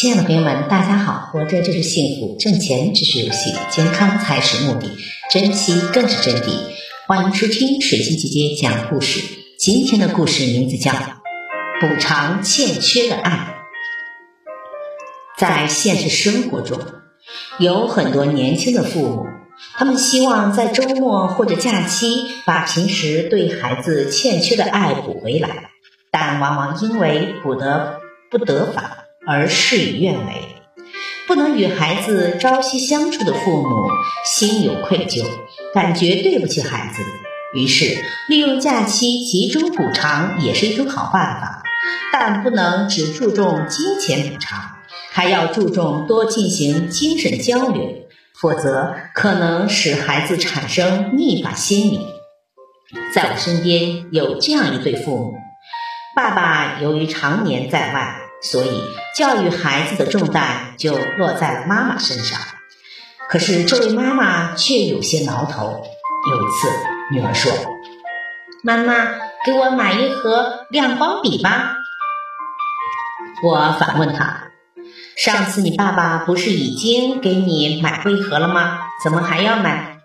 [0.00, 1.28] 亲爱的朋友们，大家好！
[1.30, 4.90] 活着就是幸福，挣钱只是游戏，健康才是目的，
[5.30, 6.54] 珍惜更是真谛。
[7.06, 9.20] 欢迎收听水晶姐姐讲故事。
[9.58, 10.90] 今天的故事名字叫
[11.82, 13.62] 《补偿欠缺的爱》。
[15.38, 16.80] 在现实生活中，
[17.58, 19.26] 有很多年轻的父母，
[19.74, 25.68] 他们希望在周末或者假期把平时对孩子欠缺的爱补回来，
[26.10, 28.99] 但往往因为补得不得法。
[29.32, 30.56] 而事与愿违，
[31.28, 33.88] 不能与孩子朝夕相处的父母
[34.24, 35.24] 心有愧疚，
[35.72, 37.04] 感觉对不起孩子，
[37.54, 37.96] 于是
[38.28, 41.62] 利用假期集中补偿也是一种好办法，
[42.12, 44.58] 但不能只注重金钱补偿，
[45.12, 47.84] 还要注重多进行精神交流，
[48.40, 52.00] 否则可能使孩子产生逆反心理。
[53.14, 55.34] 在我身边有这样一对父母，
[56.16, 58.16] 爸爸由于常年在外。
[58.42, 58.82] 所以，
[59.14, 62.38] 教育孩子的重担就落在了妈妈身上。
[63.28, 65.82] 可是，这位妈妈却有些挠头。
[66.30, 66.68] 有一次，
[67.12, 67.52] 女儿说
[68.64, 68.94] ：“妈妈，
[69.44, 71.76] 给我买一盒亮光笔吧。”
[73.42, 74.50] 我反问她
[75.16, 78.80] ：“上次你爸爸不是已经给你买过一盒了吗？
[79.02, 80.00] 怎么还要买？”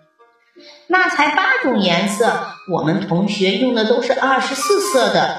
[0.88, 5.36] 那才八种颜色，我们同学用的都是二十四色的。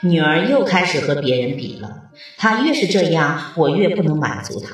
[0.00, 4.70] 女儿又开始和别人比了，她越是这样，我越不能满足她，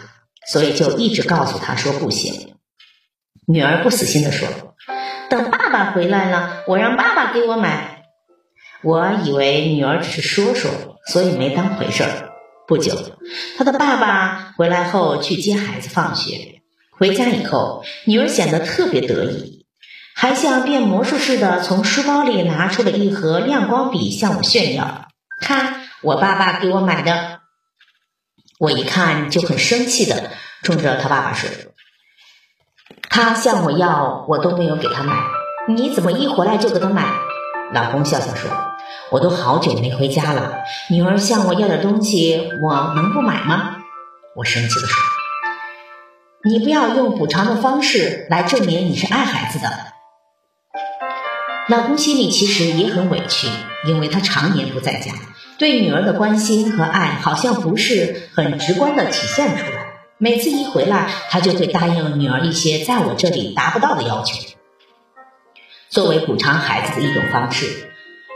[0.47, 2.55] 所以就一直告诉她说不行。
[3.47, 4.49] 女儿不死心的说
[5.31, 8.05] ：“等爸爸回来了，我让爸爸给我买。”
[8.83, 10.71] 我以为女儿只是说说，
[11.07, 12.33] 所以没当回事儿。
[12.67, 12.95] 不久，
[13.57, 19.65] 她的爸爸回来后去接孩子放学，回家以后，女儿显得特别得意，
[20.15, 25.09] 还像变魔术似的从书包里拿出了一盒亮光笔向我炫耀。
[25.41, 27.41] 看我爸爸给我买的，
[28.59, 30.31] 我一看就很生气的
[30.63, 31.51] 冲着他爸爸说
[33.11, 35.17] ：“他向我要，我都没有给他买，
[35.69, 37.13] 你怎么一回来就给他买？”
[37.73, 38.51] 老公笑笑说
[39.11, 43.77] ：“我都好久没回家了，女儿向我要点东西，我能不买吗？”
[44.37, 45.03] 我生气的说
[46.45, 49.69] ：“你不要用补偿的方式来证明你是爱孩子的。”
[51.69, 53.49] 老公心里其实也很委屈，
[53.87, 55.13] 因为他常年不在家。
[55.57, 59.87] 对女儿的关心和爱好像不是很直观的体现出来。
[60.19, 64.35] 每次一回来，他就会答应女儿一些在我这里达不到的要求，
[65.89, 67.89] 作为补偿孩子的一种方式，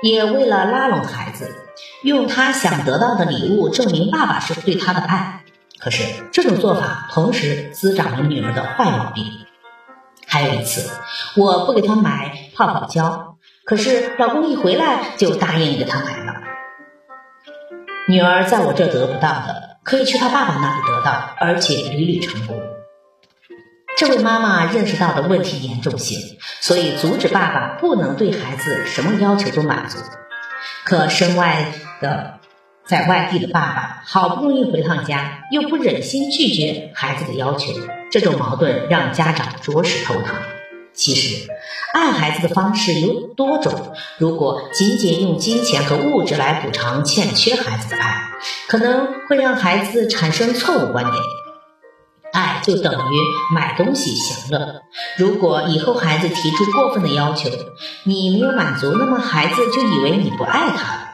[0.03, 1.55] 也为了拉拢孩子，
[2.03, 5.45] 用他想得到的礼物证明爸爸是对他的爱。
[5.79, 6.03] 可是
[6.33, 9.25] 这种做法同时滋长了女儿的坏毛病。
[10.27, 10.91] 还有一次，
[11.37, 16.35] 我不给他买泡泡胶，可是老公一回来就答应给他买了。
[18.09, 22.61] 女儿在我这得不到的，可以去她爸爸那里得到，而且屡屡成功。
[23.97, 26.19] 这位妈妈认识到的问题严重性，
[26.61, 29.99] 所以阻止爸爸不能对孩子什么要求都满足。
[30.85, 31.67] 可身外
[32.01, 32.41] 的，
[32.85, 37.73] 在外地的爸爸好不容易回趟家，又不忍心拒绝孩子的要求，
[38.11, 40.35] 这种矛盾让家长着实头疼。
[40.99, 41.49] 其实，
[41.95, 43.95] 爱孩子的方式有多种。
[44.19, 48.33] 如果仅仅用金钱和物质来补偿欠缺孩子的爱，
[48.67, 51.15] 可能会让孩子产生错误观点：
[52.33, 54.83] 爱就等于买东西享乐。
[55.17, 57.49] 如果以后孩子提出过分的要求，
[58.03, 61.08] 你没有满足，那么孩子就以为你不爱他了。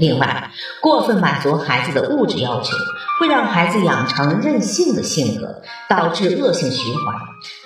[0.00, 0.50] 另外，
[0.80, 2.74] 过分满足孩子的物质要求，
[3.20, 7.14] 会让孩子养成任性的性格，导致恶性循环。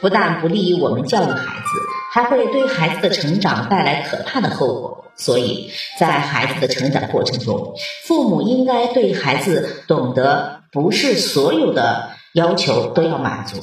[0.01, 1.81] 不但不利于我们教育孩子，
[2.13, 5.05] 还会对孩子的成长带来可怕的后果。
[5.17, 7.75] 所以在孩子的成长过程中，
[8.05, 13.59] 父母应该对孩子懂得，不是所有的要求都要满足，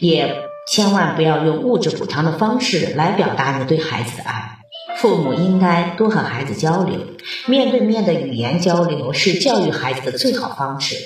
[0.00, 4.58] 也千万不要用物质补偿的方式来表达你对孩子的爱。
[4.98, 6.98] 父母应该多和孩子交流，
[7.46, 10.96] 面对面的语言交流是教育孩子的最好方式。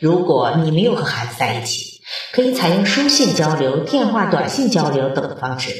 [0.00, 2.00] 如果你没有和孩子在一起，
[2.32, 5.70] 可以采用书信交流、电话、短信交流等的方式，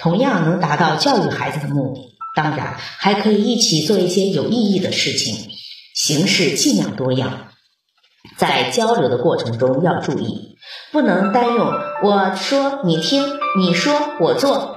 [0.00, 2.00] 同样能达到教育孩子的目的。
[2.34, 5.48] 当然，还可以一起做一些有意义的事情，
[5.94, 7.48] 形式尽量多样。
[8.36, 10.56] 在交流的过程中要注意，
[10.92, 13.24] 不能单用我说你听，
[13.58, 14.76] 你说我做。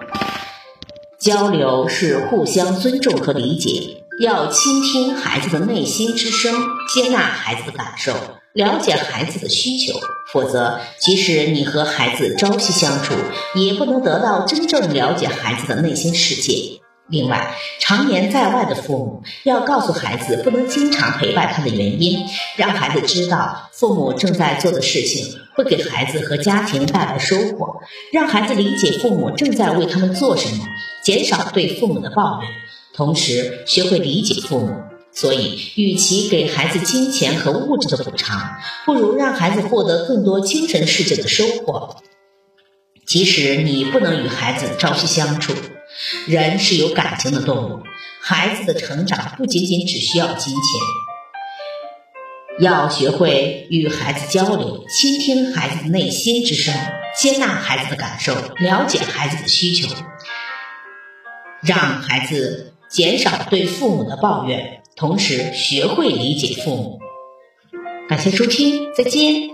[1.19, 6.55] 交流是互相尊重和理解，要倾听孩子的内心之声，
[6.87, 8.13] 接纳孩子的感受，
[8.53, 9.99] 了解孩子的需求。
[10.31, 13.13] 否则，即使你和孩子朝夕相处，
[13.53, 16.79] 也不能得到真正了解孩子的内心世界。
[17.09, 22.25] 另外，常年在外的父母要告诉孩子不能经常陪伴他的原因，
[22.55, 27.81] 让孩子知道父母正在做的事情会给孩子和家庭带来收获，
[28.13, 30.63] 让孩子理解父母正在为他们做什么，
[31.03, 32.49] 减少对父母的抱怨，
[32.93, 34.83] 同时学会理解父母。
[35.15, 41.97] 所以，与其给孩子金钱和物质的补偿，不如让孩子获得更多精神世界的收获。
[43.05, 45.53] 即使你不能与孩子朝夕相处。
[46.25, 47.83] 人是有感情的动物，
[48.19, 50.63] 孩子的成长不仅仅只需要金钱，
[52.59, 56.73] 要学会与孩子交流，倾听孩子的内心之声，
[57.15, 59.87] 接纳孩子的感受，了解孩子的需求，
[61.61, 66.99] 让孩子减少对父母的抱怨，同时学会理解父母。
[68.07, 69.49] 感谢收听，再见。